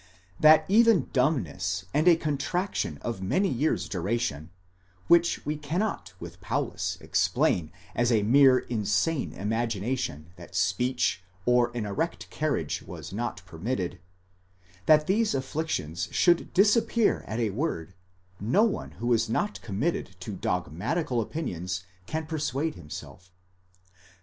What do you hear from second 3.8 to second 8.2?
duration, which we cannot with Paulus explain as